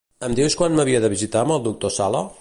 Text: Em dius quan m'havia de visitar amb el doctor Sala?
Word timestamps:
Em 0.27 0.31
dius 0.39 0.55
quan 0.61 0.79
m'havia 0.79 1.03
de 1.05 1.13
visitar 1.15 1.45
amb 1.47 1.57
el 1.57 1.63
doctor 1.71 1.99
Sala? 1.99 2.29